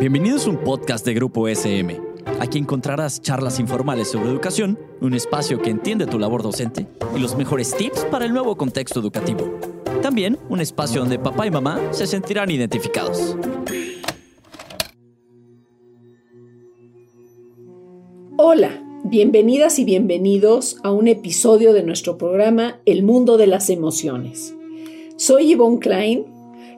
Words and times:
Bienvenidos 0.00 0.46
a 0.46 0.50
un 0.50 0.58
podcast 0.58 1.04
de 1.04 1.12
Grupo 1.14 1.48
SM. 1.48 2.00
Aquí 2.40 2.58
encontrarás 2.58 3.20
charlas 3.20 3.60
informales 3.60 4.08
sobre 4.08 4.30
educación, 4.30 4.78
un 5.00 5.12
espacio 5.12 5.60
que 5.60 5.70
entiende 5.70 6.06
tu 6.06 6.18
labor 6.18 6.42
docente 6.42 6.86
y 7.14 7.18
los 7.18 7.36
mejores 7.36 7.76
tips 7.76 8.04
para 8.06 8.24
el 8.24 8.32
nuevo 8.32 8.56
contexto 8.56 9.00
educativo. 9.00 9.58
También 10.00 10.38
un 10.48 10.60
espacio 10.60 11.00
donde 11.00 11.18
papá 11.18 11.46
y 11.46 11.50
mamá 11.50 11.80
se 11.90 12.06
sentirán 12.06 12.50
identificados. 12.50 13.36
Hola, 18.38 18.82
bienvenidas 19.04 19.78
y 19.78 19.84
bienvenidos 19.84 20.78
a 20.82 20.92
un 20.92 21.08
episodio 21.08 21.72
de 21.72 21.82
nuestro 21.82 22.16
programa 22.16 22.80
El 22.86 23.02
mundo 23.02 23.36
de 23.36 23.48
las 23.48 23.68
emociones. 23.68 24.54
Soy 25.16 25.48
Yvonne 25.48 25.80
Klein, 25.80 26.24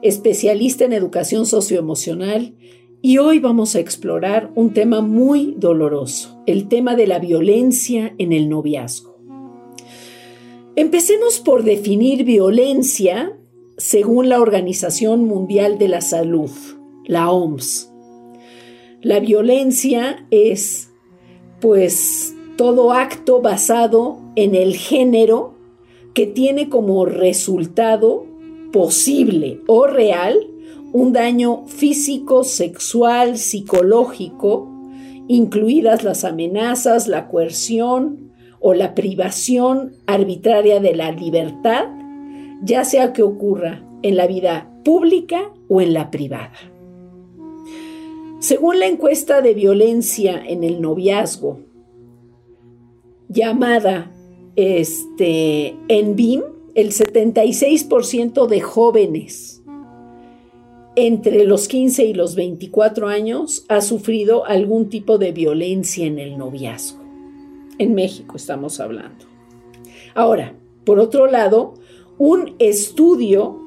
especialista 0.01 0.83
en 0.83 0.93
educación 0.93 1.45
socioemocional 1.45 2.55
y 3.01 3.17
hoy 3.17 3.39
vamos 3.39 3.75
a 3.75 3.79
explorar 3.79 4.51
un 4.53 4.73
tema 4.73 5.01
muy 5.01 5.55
doloroso, 5.57 6.41
el 6.45 6.67
tema 6.67 6.95
de 6.95 7.07
la 7.07 7.19
violencia 7.19 8.13
en 8.19 8.31
el 8.31 8.47
noviazgo. 8.47 9.17
Empecemos 10.75 11.39
por 11.39 11.63
definir 11.63 12.23
violencia 12.23 13.37
según 13.77 14.29
la 14.29 14.39
Organización 14.39 15.25
Mundial 15.25 15.79
de 15.79 15.87
la 15.87 16.01
Salud, 16.01 16.51
la 17.05 17.31
OMS. 17.31 17.91
La 19.01 19.19
violencia 19.19 20.27
es, 20.29 20.91
pues, 21.59 22.35
todo 22.55 22.91
acto 22.91 23.41
basado 23.41 24.19
en 24.35 24.53
el 24.53 24.75
género 24.75 25.55
que 26.13 26.27
tiene 26.27 26.69
como 26.69 27.05
resultado 27.05 28.27
posible 28.71 29.59
o 29.65 29.87
real 29.87 30.50
un 30.93 31.13
daño 31.13 31.65
físico, 31.67 32.43
sexual, 32.43 33.37
psicológico, 33.37 34.67
incluidas 35.27 36.03
las 36.03 36.23
amenazas, 36.23 37.07
la 37.07 37.27
coerción 37.27 38.31
o 38.59 38.73
la 38.73 38.93
privación 38.93 39.93
arbitraria 40.05 40.79
de 40.79 40.95
la 40.95 41.11
libertad, 41.11 41.85
ya 42.61 42.83
sea 42.83 43.13
que 43.13 43.23
ocurra 43.23 43.83
en 44.01 44.17
la 44.17 44.27
vida 44.27 44.69
pública 44.83 45.51
o 45.67 45.81
en 45.81 45.93
la 45.93 46.11
privada. 46.11 46.51
Según 48.39 48.79
la 48.79 48.87
encuesta 48.87 49.41
de 49.41 49.53
violencia 49.53 50.43
en 50.45 50.63
el 50.63 50.81
noviazgo, 50.81 51.59
llamada 53.29 54.11
este, 54.55 55.75
BIM, 55.87 56.41
el 56.75 56.91
76% 56.91 58.47
de 58.47 58.61
jóvenes 58.61 59.60
entre 60.95 61.45
los 61.45 61.67
15 61.67 62.05
y 62.05 62.13
los 62.13 62.35
24 62.35 63.07
años 63.07 63.65
ha 63.69 63.81
sufrido 63.81 64.45
algún 64.45 64.89
tipo 64.89 65.17
de 65.17 65.31
violencia 65.31 66.05
en 66.05 66.19
el 66.19 66.37
noviazgo. 66.37 67.01
En 67.77 67.93
México 67.93 68.35
estamos 68.35 68.79
hablando. 68.79 69.25
Ahora, 70.13 70.53
por 70.83 70.99
otro 70.99 71.27
lado, 71.27 71.75
un 72.17 72.55
estudio 72.59 73.59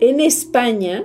en 0.00 0.20
España 0.20 1.04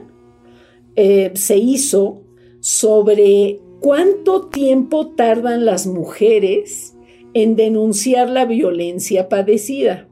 eh, 0.95 1.31
se 1.35 1.57
hizo 1.57 2.23
sobre 2.61 3.59
cuánto 3.79 4.47
tiempo 4.47 5.09
tardan 5.09 5.65
las 5.65 5.87
mujeres 5.87 6.95
en 7.33 7.55
denunciar 7.55 8.29
la 8.29 8.45
violencia 8.45 9.29
padecida. 9.29 10.07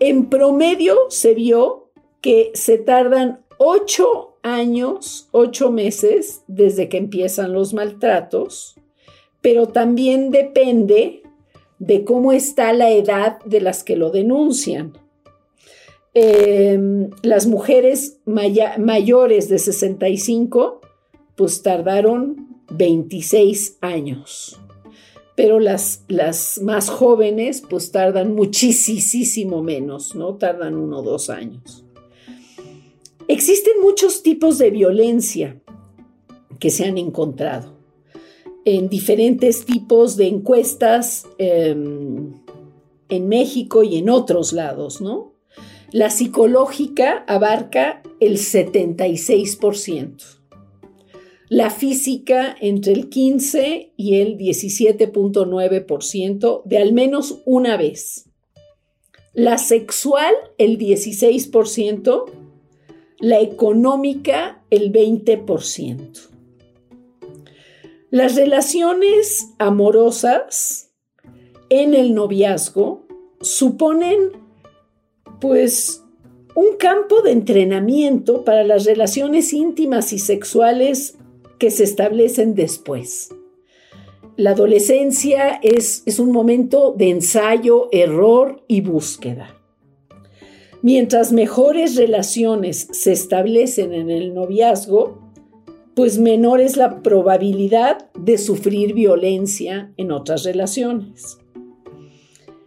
En 0.00 0.26
promedio 0.26 0.96
se 1.08 1.34
vio 1.34 1.90
que 2.20 2.50
se 2.54 2.78
tardan 2.78 3.40
ocho 3.58 4.38
años, 4.42 5.28
ocho 5.32 5.70
meses 5.70 6.42
desde 6.46 6.88
que 6.88 6.96
empiezan 6.96 7.52
los 7.52 7.74
maltratos, 7.74 8.76
pero 9.40 9.68
también 9.68 10.30
depende 10.30 11.22
de 11.78 12.04
cómo 12.04 12.32
está 12.32 12.72
la 12.72 12.90
edad 12.90 13.38
de 13.44 13.60
las 13.60 13.84
que 13.84 13.96
lo 13.96 14.10
denuncian. 14.10 14.94
Em, 16.14 17.10
las 17.22 17.46
mujeres 17.46 18.18
mayores 18.24 19.48
de 19.48 19.58
65, 19.58 20.80
pues 21.36 21.62
tardaron 21.62 22.48
26 22.70 23.78
años. 23.80 24.58
Pero 25.36 25.60
las, 25.60 26.02
las 26.08 26.60
más 26.60 26.90
jóvenes, 26.90 27.62
pues 27.68 27.92
tardan 27.92 28.34
muchísimo 28.34 29.62
menos, 29.62 30.16
¿no? 30.16 30.34
Tardan 30.34 30.74
uno 30.74 30.98
o 30.98 31.02
dos 31.02 31.30
años. 31.30 31.84
Existen 33.28 33.74
muchos 33.82 34.22
tipos 34.22 34.56
de 34.56 34.70
violencia 34.70 35.60
que 36.58 36.70
se 36.70 36.86
han 36.86 36.96
encontrado 36.96 37.76
en 38.64 38.88
diferentes 38.88 39.66
tipos 39.66 40.16
de 40.16 40.28
encuestas 40.28 41.26
em, 41.38 42.32
en 43.08 43.28
México 43.28 43.82
y 43.82 43.98
en 43.98 44.08
otros 44.08 44.52
lados, 44.52 45.02
¿no? 45.02 45.34
La 45.92 46.10
psicológica 46.10 47.24
abarca 47.26 48.02
el 48.20 48.38
76%. 48.38 50.38
La 51.48 51.70
física 51.70 52.54
entre 52.60 52.92
el 52.92 53.08
15 53.08 53.94
y 53.96 54.20
el 54.20 54.36
17.9% 54.36 56.62
de 56.64 56.78
al 56.78 56.92
menos 56.92 57.40
una 57.46 57.78
vez. 57.78 58.28
La 59.32 59.56
sexual 59.56 60.34
el 60.58 60.76
16% 60.78 62.26
la 63.18 63.40
económica 63.40 64.62
el 64.70 64.92
20%. 64.92 66.28
Las 68.10 68.36
relaciones 68.36 69.50
amorosas 69.58 70.92
en 71.68 71.94
el 71.94 72.14
noviazgo 72.14 73.06
suponen 73.40 74.32
pues 75.40 76.04
un 76.54 76.76
campo 76.78 77.22
de 77.22 77.32
entrenamiento 77.32 78.44
para 78.44 78.64
las 78.64 78.84
relaciones 78.84 79.52
íntimas 79.52 80.12
y 80.12 80.18
sexuales 80.18 81.18
que 81.58 81.70
se 81.70 81.84
establecen 81.84 82.54
después. 82.54 83.34
La 84.36 84.50
adolescencia 84.50 85.58
es, 85.62 86.02
es 86.06 86.18
un 86.18 86.32
momento 86.32 86.94
de 86.96 87.10
ensayo, 87.10 87.88
error 87.92 88.62
y 88.68 88.80
búsqueda. 88.80 89.57
Mientras 90.82 91.32
mejores 91.32 91.96
relaciones 91.96 92.88
se 92.92 93.12
establecen 93.12 93.92
en 93.92 94.10
el 94.10 94.34
noviazgo, 94.34 95.18
pues 95.94 96.18
menor 96.18 96.60
es 96.60 96.76
la 96.76 97.02
probabilidad 97.02 98.08
de 98.14 98.38
sufrir 98.38 98.94
violencia 98.94 99.92
en 99.96 100.12
otras 100.12 100.44
relaciones. 100.44 101.38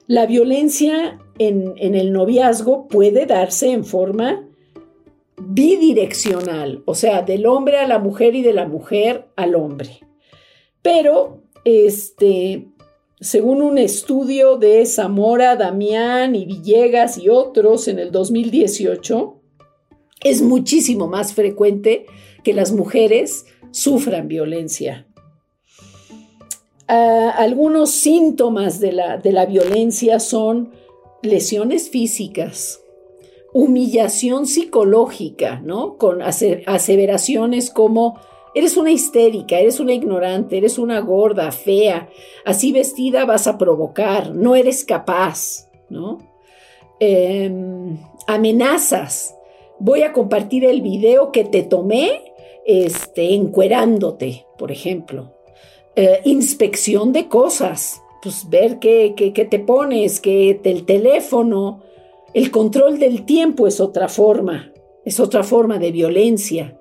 La 0.05 0.25
violencia 0.25 1.21
en, 1.39 1.73
el 1.77 2.11
noviazgo 2.11 2.89
puede 2.89 3.25
darse 3.25 3.71
en 3.71 3.85
forma 3.85 4.45
bidireccional, 5.37 6.83
o 6.85 6.93
sea, 6.93 7.21
del 7.21 7.45
hombre 7.45 7.77
a 7.77 7.87
la 7.87 7.99
mujer 7.99 8.35
y 8.35 8.41
de 8.41 8.51
la 8.51 8.67
mujer 8.67 9.29
al 9.37 9.55
hombre. 9.55 10.01
Pero 10.81 11.43
este, 11.63 12.67
según 13.21 13.61
un 13.61 13.77
estudio 13.77 14.57
de 14.57 14.83
Zamora, 14.87 15.55
Damián 15.55 16.35
y 16.35 16.45
Villegas 16.45 17.19
y 17.19 17.29
otros 17.29 17.87
en 17.87 17.99
el 17.99 18.11
2018, 18.11 19.35
es 20.23 20.41
muchísimo 20.41 21.07
más 21.07 21.33
frecuente 21.33 22.07
que 22.43 22.53
las 22.55 22.71
mujeres 22.71 23.45
sufran 23.69 24.27
violencia. 24.27 25.05
Ah, 26.87 27.31
algunos 27.37 27.91
síntomas 27.91 28.79
de 28.79 28.91
la, 28.91 29.17
de 29.17 29.31
la 29.31 29.45
violencia 29.45 30.19
son 30.19 30.71
lesiones 31.21 31.91
físicas, 31.91 32.81
humillación 33.53 34.47
psicológica, 34.47 35.61
¿no? 35.63 35.97
Con 35.97 36.23
aseveraciones 36.23 37.69
como 37.69 38.19
Eres 38.53 38.75
una 38.75 38.91
histérica, 38.91 39.59
eres 39.59 39.79
una 39.79 39.93
ignorante, 39.93 40.57
eres 40.57 40.77
una 40.77 40.99
gorda, 40.99 41.51
fea, 41.51 42.09
así 42.43 42.73
vestida 42.73 43.25
vas 43.25 43.47
a 43.47 43.57
provocar, 43.57 44.35
no 44.35 44.55
eres 44.55 44.83
capaz, 44.83 45.69
¿no? 45.89 46.17
Em, 46.99 47.97
amenazas. 48.27 49.35
Voy 49.79 50.03
a 50.03 50.11
compartir 50.11 50.65
el 50.65 50.81
video 50.81 51.31
que 51.31 51.45
te 51.45 51.63
tomé 51.63 52.33
este, 52.65 53.33
encuerándote, 53.33 54.45
por 54.57 54.71
ejemplo. 54.71 55.33
Eh, 55.95 56.19
inspección 56.25 57.13
de 57.13 57.27
cosas, 57.29 58.01
pues 58.21 58.49
ver 58.49 58.79
qué, 58.79 59.13
qué 59.15 59.45
te 59.45 59.59
pones, 59.59 60.19
que 60.19 60.59
el 60.63 60.85
teléfono, 60.85 61.83
el 62.33 62.51
control 62.51 62.99
del 62.99 63.23
tiempo 63.23 63.65
es 63.65 63.79
otra 63.79 64.09
forma, 64.09 64.73
es 65.05 65.19
otra 65.21 65.43
forma 65.43 65.79
de 65.79 65.91
violencia 65.91 66.77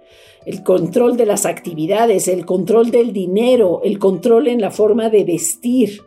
el 0.46 0.62
control 0.62 1.16
de 1.16 1.26
las 1.26 1.46
actividades, 1.46 2.28
el 2.28 2.46
control 2.46 2.90
del 2.90 3.12
dinero, 3.12 3.80
el 3.84 3.98
control 3.98 4.48
en 4.48 4.60
la 4.60 4.70
forma 4.70 5.10
de 5.10 5.24
vestir, 5.24 6.02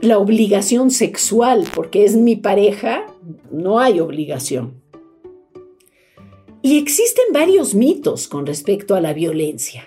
la 0.00 0.18
obligación 0.18 0.90
sexual, 0.90 1.66
porque 1.74 2.04
es 2.04 2.16
mi 2.16 2.36
pareja, 2.36 3.06
no 3.50 3.78
hay 3.78 4.00
obligación. 4.00 4.82
Y 6.62 6.78
existen 6.78 7.26
varios 7.32 7.74
mitos 7.74 8.28
con 8.28 8.44
respecto 8.44 8.94
a 8.94 9.00
la 9.00 9.12
violencia. 9.12 9.86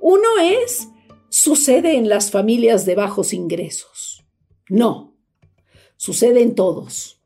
Uno 0.00 0.28
es, 0.42 0.88
sucede 1.28 1.96
en 1.96 2.08
las 2.08 2.30
familias 2.30 2.84
de 2.84 2.96
bajos 2.96 3.32
ingresos. 3.32 4.24
No, 4.68 5.14
sucede 5.96 6.42
en 6.42 6.54
todos. 6.54 7.21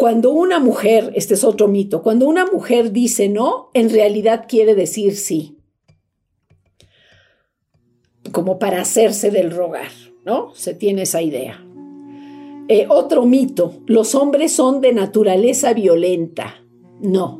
Cuando 0.00 0.30
una 0.30 0.60
mujer, 0.60 1.12
este 1.14 1.34
es 1.34 1.44
otro 1.44 1.68
mito, 1.68 2.02
cuando 2.02 2.26
una 2.26 2.46
mujer 2.46 2.90
dice 2.90 3.28
no, 3.28 3.68
en 3.74 3.90
realidad 3.90 4.46
quiere 4.48 4.74
decir 4.74 5.14
sí. 5.14 5.58
Como 8.32 8.58
para 8.58 8.80
hacerse 8.80 9.30
del 9.30 9.50
rogar, 9.50 9.90
¿no? 10.24 10.54
Se 10.54 10.72
tiene 10.72 11.02
esa 11.02 11.20
idea. 11.20 11.62
Eh, 12.68 12.86
otro 12.88 13.26
mito, 13.26 13.74
los 13.84 14.14
hombres 14.14 14.52
son 14.52 14.80
de 14.80 14.94
naturaleza 14.94 15.74
violenta. 15.74 16.64
No. 17.02 17.38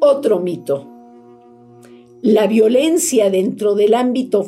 Otro 0.00 0.38
mito, 0.38 0.86
la 2.20 2.46
violencia 2.46 3.30
dentro 3.30 3.74
del 3.74 3.94
ámbito 3.94 4.44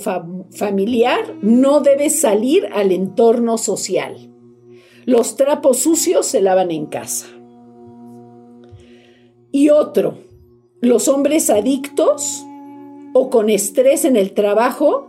familiar 0.51 1.35
no 1.41 1.81
debe 1.81 2.11
salir 2.11 2.67
al 2.75 2.93
entorno 2.93 3.57
social. 3.57 4.36
Los 5.07 5.37
trapos 5.37 5.79
sucios 5.79 6.27
se 6.27 6.43
lavan 6.43 6.73
en 6.73 6.87
casa. 6.87 7.27
Y 9.53 9.71
otro, 9.71 10.19
los 10.81 11.07
hombres 11.07 11.49
adictos 11.49 12.45
o 13.15 13.31
con 13.31 13.49
estrés 13.49 14.05
en 14.05 14.17
el 14.17 14.33
trabajo 14.33 15.09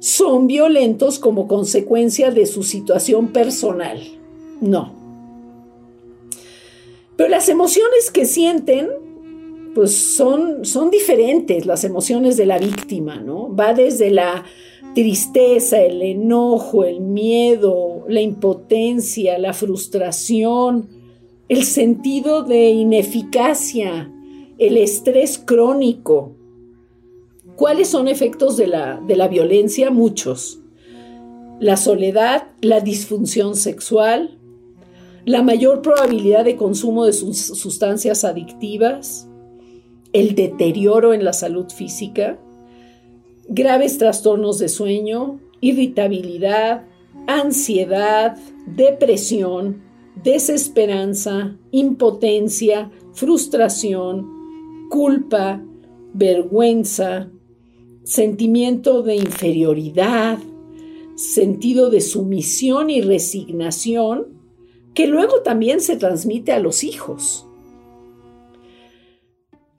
son 0.00 0.46
violentos 0.46 1.18
como 1.18 1.48
consecuencia 1.48 2.30
de 2.30 2.44
su 2.44 2.62
situación 2.62 3.28
personal. 3.28 4.02
No. 4.60 4.92
Pero 7.16 7.30
las 7.30 7.48
emociones 7.48 8.10
que 8.12 8.26
sienten, 8.26 8.90
pues 9.74 9.96
son, 10.14 10.66
son 10.66 10.90
diferentes, 10.90 11.64
las 11.64 11.84
emociones 11.84 12.36
de 12.36 12.44
la 12.44 12.58
víctima, 12.58 13.16
¿no? 13.16 13.54
Va 13.54 13.72
desde 13.72 14.10
la 14.10 14.44
tristeza, 14.94 15.80
el 15.80 16.02
enojo, 16.02 16.84
el 16.84 17.00
miedo, 17.00 18.04
la 18.08 18.20
impotencia, 18.20 19.38
la 19.38 19.52
frustración, 19.52 20.88
el 21.48 21.64
sentido 21.64 22.42
de 22.42 22.70
ineficacia, 22.70 24.12
el 24.58 24.76
estrés 24.76 25.38
crónico. 25.38 26.36
¿Cuáles 27.56 27.88
son 27.88 28.08
efectos 28.08 28.56
de 28.56 28.66
la, 28.66 29.00
de 29.06 29.16
la 29.16 29.28
violencia? 29.28 29.90
Muchos. 29.90 30.60
La 31.60 31.76
soledad, 31.76 32.48
la 32.60 32.80
disfunción 32.80 33.54
sexual, 33.56 34.38
la 35.24 35.42
mayor 35.42 35.82
probabilidad 35.82 36.44
de 36.44 36.56
consumo 36.56 37.04
de 37.04 37.12
sustancias 37.12 38.24
adictivas, 38.24 39.28
el 40.12 40.34
deterioro 40.34 41.14
en 41.14 41.24
la 41.24 41.32
salud 41.32 41.66
física, 41.70 42.38
graves 43.48 43.98
trastornos 43.98 44.58
de 44.58 44.68
sueño, 44.68 45.40
irritabilidad, 45.60 46.84
ansiedad, 47.26 48.36
depresión, 48.66 49.82
desesperanza, 50.22 51.56
impotencia, 51.70 52.90
frustración, 53.12 54.88
culpa, 54.90 55.62
vergüenza, 56.12 57.30
sentimiento 58.04 59.02
de 59.02 59.16
inferioridad, 59.16 60.38
sentido 61.14 61.90
de 61.90 62.00
sumisión 62.00 62.90
y 62.90 63.00
resignación, 63.00 64.40
que 64.94 65.06
luego 65.06 65.42
también 65.42 65.80
se 65.80 65.96
transmite 65.96 66.52
a 66.52 66.58
los 66.58 66.84
hijos. 66.84 67.46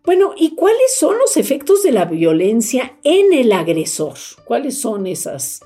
Bueno, 0.04 0.34
¿y 0.36 0.56
cuáles 0.56 0.96
son 0.98 1.18
los 1.18 1.38
efectos 1.38 1.82
de 1.82 1.94
la 1.94 2.04
violencia 2.06 2.98
en 3.04 3.32
el 3.32 3.54
agresor? 3.54 4.16
¿Cuáles 4.44 4.82
son 4.82 5.08
esas, 5.08 5.62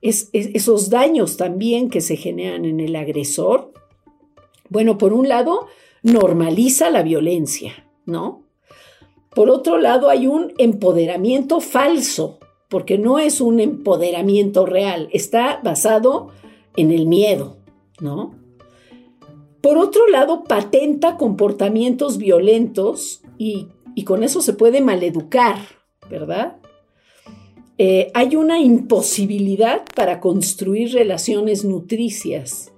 esos 0.00 0.88
daños 0.88 1.36
también 1.36 1.90
que 1.90 2.00
se 2.00 2.16
generan 2.16 2.64
en 2.64 2.80
el 2.80 2.96
agresor? 2.96 3.72
Bueno, 4.70 4.96
por 4.96 5.12
un 5.12 5.28
lado, 5.28 5.66
normaliza 6.02 6.88
la 6.88 7.02
violencia, 7.02 7.86
¿no? 8.06 8.44
Por 9.34 9.50
otro 9.50 9.76
lado, 9.76 10.08
hay 10.08 10.28
un 10.28 10.54
empoderamiento 10.56 11.60
falso, 11.60 12.38
porque 12.70 12.96
no 12.96 13.18
es 13.18 13.42
un 13.42 13.60
empoderamiento 13.60 14.64
real, 14.64 15.10
está 15.12 15.60
basado 15.62 16.28
en 16.76 16.90
el 16.90 17.06
miedo, 17.06 17.58
¿no? 18.00 18.34
Por 19.60 19.76
otro 19.76 20.06
lado, 20.08 20.44
patenta 20.44 21.18
comportamientos 21.18 22.16
violentos 22.16 23.23
y, 23.38 23.68
con 24.04 24.22
eso 24.22 24.40
se 24.40 24.52
puede 24.52 24.80
maleducar, 24.80 25.58
¿verdad? 26.10 26.56
Eh, 27.78 28.10
hay 28.14 28.36
una 28.36 28.60
imposibilidad 28.60 29.84
para 29.94 30.20
construir 30.20 30.92
relaciones 30.92 31.64
nutricias 31.64 32.72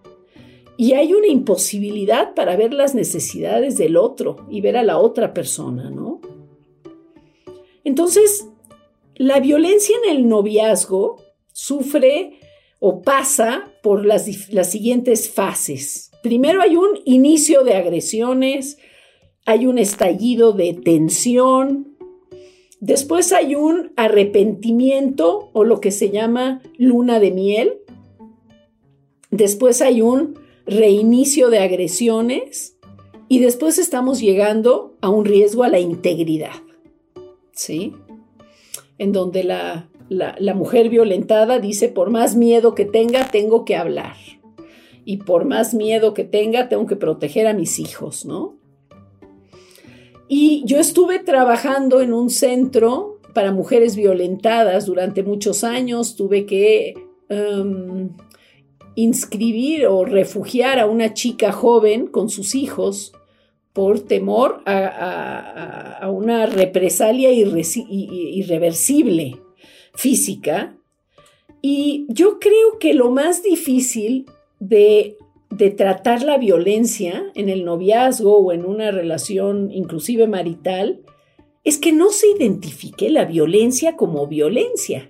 y 0.77 0.93
hay 0.93 1.13
una 1.13 1.27
imposibilidad 1.27 2.35
para 2.35 2.57
ver 2.57 2.73
las 2.73 2.95
necesidades 2.95 3.77
del 3.77 3.97
otro 3.97 4.47
y 4.51 4.61
ver 4.61 4.77
a 4.77 4.83
la 4.83 4.99
otra 4.99 5.35
persona, 5.35 5.91
¿no? 5.91 6.21
Entonces, 7.85 8.49
la 9.15 9.41
violencia 9.41 9.97
en 10.05 10.17
el 10.17 10.29
noviazgo 10.29 11.23
sufre 11.53 12.41
o 12.79 13.01
pasa 13.03 13.73
por 13.83 14.05
las 14.05 14.25
siguientes 14.71 15.31
fases. 15.31 16.11
Primero 16.23 16.61
hay 16.61 16.77
un 16.77 17.01
inicio 17.05 17.65
de 17.65 17.75
agresiones, 17.75 18.79
hay 19.47 19.67
un 19.67 19.79
estallido 19.79 20.53
de 20.53 20.75
tensión, 20.75 21.97
después 22.81 23.33
hay 23.33 23.55
un 23.55 23.93
arrepentimiento 23.97 25.51
o 25.53 25.65
lo 25.65 25.81
que 25.81 25.93
se 25.93 26.11
llama 26.11 26.61
luna 26.77 27.21
de 27.21 27.31
miel, 27.31 27.75
después 29.31 29.81
hay 29.83 30.03
un 30.03 30.39
reinicio 30.67 31.49
de 31.49 31.61
agresiones 31.61 32.77
y 33.29 33.39
después 33.39 33.79
estamos 33.79 34.21
llegando 34.21 34.97
a 35.01 35.11
un 35.11 35.25
riesgo 35.25 35.63
a 35.63 35.69
la 35.69 35.79
integridad, 35.79 36.63
¿sí? 37.53 37.93
En 38.99 39.13
donde 39.13 39.45
la, 39.45 39.89
la 40.09 40.55
mujer 40.55 40.89
violentada 40.89 41.61
dice, 41.61 41.89
por 41.89 42.11
más 42.11 42.35
miedo 42.35 42.75
que 42.75 42.85
tenga, 42.85 43.29
tengo 43.31 43.65
que 43.65 43.77
hablar 43.77 44.17
y 45.05 45.19
por 45.19 45.45
más 45.45 45.73
miedo 45.73 46.15
que 46.15 46.25
tenga, 46.25 46.69
tengo 46.69 46.87
que 46.87 46.97
proteger 46.97 47.47
a 47.47 47.55
mis 47.55 47.79
hijos, 47.79 48.27
¿no? 48.27 48.57
Y 50.29 50.63
yo 50.65 50.79
estuve 50.79 51.21
trabajando 51.21 52.01
en 52.01 52.13
un 52.13 52.31
centro 52.31 53.21
para 53.33 53.53
mujeres 53.53 53.97
violentadas 53.97 54.87
durante 54.87 55.23
muchos 55.23 55.63
años, 55.63 56.17
tuve 56.17 56.47
que 56.47 56.95
em, 57.29 58.11
inscribir 58.95 59.87
o 59.87 60.05
refugiar 60.05 60.79
a 60.79 60.87
una 60.87 61.13
chica 61.13 61.53
joven 61.53 62.07
con 62.07 62.31
sus 62.31 62.55
hijos 62.55 63.13
por 63.73 64.01
temor 64.01 64.63
a, 64.65 66.09
una 66.11 66.47
represalia 66.47 67.31
irreversible 67.31 69.37
física. 69.95 70.75
Y 71.61 72.07
yo 72.09 72.39
creo 72.39 72.79
que 72.81 72.95
lo 72.95 73.11
más 73.11 73.43
difícil 73.43 74.25
de, 74.61 75.19
tratar 75.77 76.23
la 76.23 76.39
violencia 76.39 77.31
en 77.35 77.49
el 77.49 77.65
noviazgo 77.65 78.39
o 78.39 78.53
en 78.53 78.65
una 78.65 78.91
relación 78.91 79.71
inclusive 79.71 80.27
marital 80.27 81.01
es 81.65 81.79
que 81.79 81.93
no 81.93 82.11
se 82.11 82.29
identifique 82.31 83.11
la 83.11 83.25
violencia 83.25 83.97
como 83.97 84.27
violencia 84.27 85.09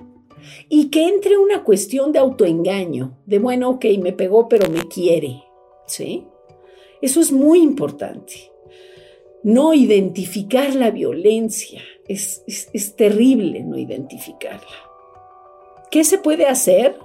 y 0.69 0.89
que 0.89 1.09
entre 1.09 1.37
una 1.39 1.65
cuestión 1.65 2.13
de 2.13 2.19
autoengaño, 2.19 3.19
de 3.27 3.39
bueno, 3.39 3.71
ok, 3.71 3.87
me 4.01 4.13
pegó 4.13 4.49
pero 4.49 4.71
me 4.71 4.83
quiere, 4.89 5.43
¿sí? 5.87 6.25
Eso 7.03 7.21
es 7.21 7.33
muy 7.33 7.61
importante. 7.61 8.53
No 9.43 9.75
identificar 9.75 10.75
la 10.75 10.91
violencia, 10.91 11.83
es, 12.09 12.43
es 12.47 12.97
terrible 12.97 13.63
no 13.63 13.77
identificarla. 13.77 14.87
¿Qué 15.91 16.05
se 16.05 16.19
puede 16.19 16.47
hacer? 16.47 16.97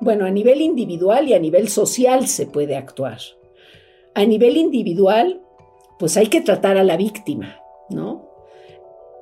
Bueno, 0.00 0.26
a 0.26 0.30
nivel 0.30 0.60
individual 0.60 1.28
y 1.28 1.34
a 1.34 1.38
nivel 1.38 1.68
social 1.68 2.26
se 2.26 2.46
puede 2.46 2.76
actuar. 2.76 3.18
A 4.14 4.24
nivel 4.24 4.56
individual, 4.56 5.40
pues 5.98 6.16
hay 6.16 6.26
que 6.26 6.40
tratar 6.40 6.76
a 6.76 6.84
la 6.84 6.96
víctima, 6.96 7.60
¿no? 7.90 8.26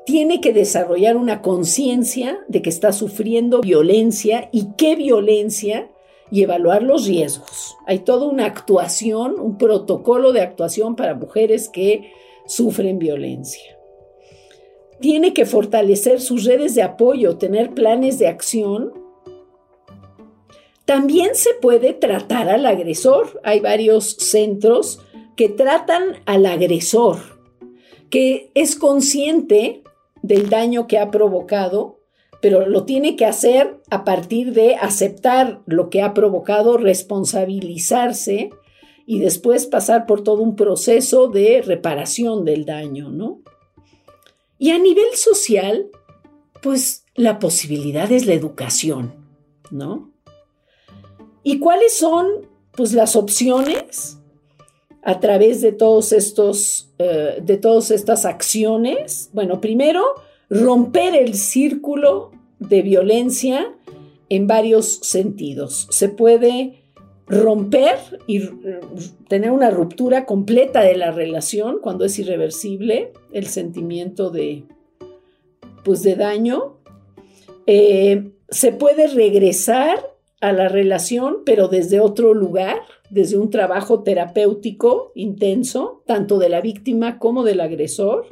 Tiene 0.07 0.41
que 0.41 0.53
desarrollar 0.53 1.17
una 1.17 1.41
conciencia 1.41 2.39
de 2.49 2.61
que 2.61 2.69
está 2.69 2.93
sufriendo 2.93 3.61
violencia 3.61 4.49
y 4.53 4.73
qué 4.77 4.97
violencia 4.97 5.91
y 6.31 6.43
evaluar 6.43 6.83
los 6.83 7.07
riesgos. 7.07 7.77
Hay 7.87 8.01
toda 8.01 8.27
una 8.27 8.47
actuación, 8.47 9.39
un 9.39 9.57
protocolo 9.57 10.33
de 10.33 10.43
actuación 10.43 10.97
para 10.97 11.15
mujeres 11.15 11.69
que 11.69 12.13
sufren 12.47 12.99
violencia. 12.99 13.79
Tiene 15.01 15.33
que 15.33 15.47
fortalecer 15.47 16.21
sus 16.21 16.45
redes 16.45 16.75
de 16.75 16.83
apoyo, 16.83 17.37
tener 17.37 17.73
planes 17.73 18.19
de 18.19 18.29
acción 18.29 19.04
también 20.85 21.35
se 21.35 21.55
puede 21.55 21.95
tratar 21.95 22.49
al 22.49 22.67
agresor. 22.67 23.41
Hay 23.43 23.61
varios 23.61 24.11
centros 24.19 25.01
que 25.37 25.49
tratan 25.49 26.23
al 26.27 26.47
agresor, 26.47 27.19
que 28.11 28.51
es 28.55 28.77
consciente 28.77 29.83
del 30.23 30.49
daño 30.49 30.87
que 30.87 30.99
ha 30.99 31.11
provocado, 31.11 32.01
pero 32.41 32.67
lo 32.69 32.85
tiene 32.85 33.17
que 33.17 33.25
hacer 33.25 33.81
a 33.91 34.05
partir 34.05 34.53
de 34.53 34.77
aceptar 34.77 35.63
lo 35.67 35.89
que 35.89 36.03
ha 36.03 36.15
provocado, 36.15 36.77
responsabilizarse 36.77 38.51
y 39.07 39.19
después 39.19 39.67
pasar 39.67 40.07
por 40.07 40.23
todo 40.23 40.43
un 40.43 40.57
proceso 40.57 41.29
de 41.29 41.63
reparación 41.63 42.45
del 42.45 42.65
daño, 42.65 43.11
¿no? 43.11 43.41
Y 44.59 44.71
a 44.71 44.79
nivel 44.79 45.15
social, 45.15 45.89
pues 46.63 47.05
la 47.15 47.39
posibilidad 47.39 48.11
es 48.13 48.27
la 48.27 48.35
educación, 48.35 49.15
¿no? 49.71 50.14
¿Y 51.45 51.59
cuáles 51.59 51.97
son, 51.97 52.27
pues, 52.73 52.95
las 52.95 53.15
opciones 53.15 54.19
a 55.03 55.21
través 55.21 55.61
de 55.61 55.73
todos 55.73 56.13
estos, 56.13 56.91
eh, 56.99 57.39
de 57.43 57.59
todas 57.59 57.91
estas 57.91 58.25
acciones? 58.25 59.29
Bueno, 59.35 59.61
primero, 59.61 60.03
romper 60.49 61.15
el 61.15 61.35
círculo 61.35 62.33
de 62.59 62.81
violencia 62.83 63.75
en 64.31 64.47
varios 64.47 65.01
sentidos. 65.03 65.87
Se 65.91 66.09
puede 66.09 66.83
romper 67.27 67.99
y 68.27 68.41
tener 69.29 69.51
una 69.51 69.71
ruptura 69.71 70.27
completa 70.27 70.83
de 70.83 70.97
la 70.97 71.11
relación 71.11 71.79
cuando 71.81 72.05
es 72.05 72.19
irreversible 72.19 73.13
el 73.33 73.47
sentimiento 73.47 74.31
de, 74.31 74.65
pues 75.85 76.03
de 76.03 76.17
daño. 76.17 76.79
Eh, 77.67 78.31
se 78.49 78.73
puede 78.73 79.09
regresar 79.09 80.14
a 80.45 80.53
la 80.53 80.69
relación, 80.69 81.39
pero 81.47 81.69
desde 81.69 82.01
otro 82.01 82.35
lugar, 82.35 82.83
desde 83.09 83.39
un 83.39 83.49
trabajo 83.49 84.03
terapéutico 84.03 85.11
intenso, 85.15 86.03
tanto 86.05 86.39
de 86.39 86.51
la 86.51 86.61
víctima 86.61 87.19
como 87.19 87.45
del 87.45 87.63
agresor. 87.63 88.27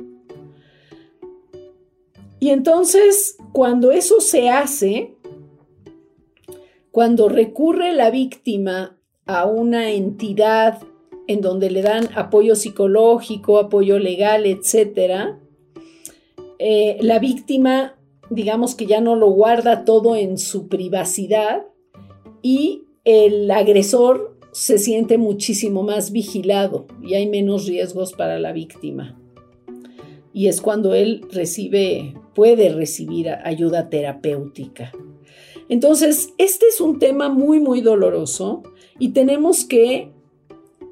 Y 2.39 2.51
entonces, 2.51 3.39
cuando 3.53 3.93
eso 3.93 4.21
se 4.21 4.51
hace, 4.51 5.15
cuando 6.91 7.31
recurre 7.31 7.95
la 7.95 8.11
víctima 8.11 8.99
a 9.25 9.47
una 9.47 9.91
entidad 9.93 10.83
en 11.29 11.41
donde 11.41 11.71
le 11.71 11.81
dan 11.81 12.11
apoyo 12.15 12.57
psicológico, 12.57 13.59
apoyo 13.59 13.99
legal, 13.99 14.45
etc., 14.45 15.39
eh, 16.59 16.99
la 17.01 17.19
víctima, 17.19 17.97
digamos 18.29 18.75
que 18.75 18.85
ya 18.85 19.01
no 19.01 19.17
lo 19.17 19.31
guarda 19.31 19.87
todo 19.87 20.15
en 20.15 20.37
su 20.37 20.69
privacidad 20.69 21.72
y 22.43 22.85
el 23.05 23.51
agresor 23.51 24.37
se 24.53 24.79
siente 24.79 25.17
muchísimo 25.17 25.83
más 25.83 26.13
vigilado 26.13 26.87
y 27.03 27.15
hay 27.15 27.27
menos 27.29 27.67
riesgos 27.67 28.13
para 28.13 28.39
la 28.39 28.53
víctima. 28.53 29.19
Y 30.35 30.49
es 30.49 30.61
cuando 30.61 30.95
él 30.95 31.27
recibe, 31.31 32.15
puede 32.35 32.71
recibir 32.71 33.31
ayuda 33.31 33.91
terapéutica. 33.91 34.93
Entonces, 35.69 36.31
este 36.39 36.67
es 36.67 36.81
un 36.81 36.99
tema 36.99 37.29
muy, 37.29 37.61
muy 37.61 37.81
doloroso 37.81 38.63
y 38.99 39.11
tenemos 39.11 39.65
que, 39.65 40.11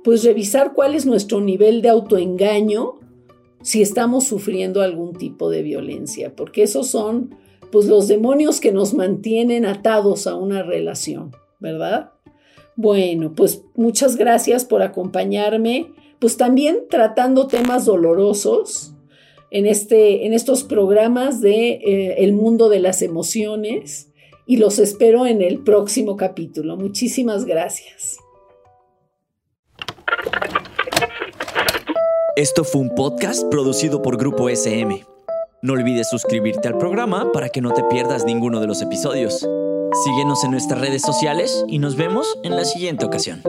pues, 0.05 0.25
revisar 0.25 0.73
cuál 0.75 0.95
es 0.95 1.05
nuestro 1.07 1.41
nivel 1.41 1.83
de 1.83 1.91
autoengaño 1.91 2.99
si 3.63 3.83
estamos 3.83 4.25
sufriendo 4.25 4.81
algún 4.81 5.15
tipo 5.15 5.51
de 5.51 5.63
violencia, 5.63 6.35
porque 6.35 6.63
esos 6.63 6.89
son, 6.89 7.35
pues, 7.73 7.87
los 7.87 8.09
demonios 8.09 8.61
que 8.61 8.73
nos 8.73 8.95
mantienen 8.95 9.67
atados 9.67 10.27
a 10.27 10.35
una 10.37 10.63
relación, 10.63 11.33
¿verdad? 11.59 12.13
Bueno, 12.77 13.35
pues 13.35 13.63
muchas 13.75 14.17
gracias 14.17 14.65
por 14.65 14.83
acompañarme, 14.83 15.93
pues 16.19 16.37
también 16.37 16.85
tratando 16.89 17.47
temas 17.47 17.85
dolorosos 17.85 18.95
en, 19.51 19.67
este, 19.67 20.27
en 20.27 20.33
estos 20.33 20.65
programas 20.65 21.41
de 21.41 21.73
eh, 21.73 22.15
El 22.19 22.33
mundo 22.33 22.69
de 22.69 22.81
las 22.81 23.03
emociones 23.03 24.11
y 24.47 24.57
los 24.57 24.79
espero 24.79 25.27
en 25.27 25.43
el 25.43 25.63
próximo 25.63 26.17
capítulo. 26.17 26.77
Muchísimas 26.77 27.45
gracias. 27.45 28.19
Esto 32.37 32.65
fue 32.65 32.81
un 32.81 32.95
podcast 32.95 33.49
producido 33.51 34.01
por 34.01 34.17
Grupo 34.17 34.49
SM. 34.49 35.10
No 35.63 35.75
olvides 35.75 36.09
suscribirte 36.09 36.69
al 36.69 36.79
programa 36.79 37.33
para 37.33 37.51
que 37.51 37.61
no 37.61 37.73
te 37.75 37.83
pierdas 37.85 38.25
ninguno 38.25 38.61
de 38.61 38.67
los 38.67 38.81
episodios. 38.81 39.47
Síguenos 40.05 40.43
en 40.43 40.53
nuestras 40.53 40.81
redes 40.81 41.03
sociales 41.03 41.65
y 41.69 41.79
nos 41.79 41.97
vemos 41.97 42.27
en 42.43 42.57
la 42.57 42.65
siguiente 42.65 43.05
ocasión. 43.05 43.43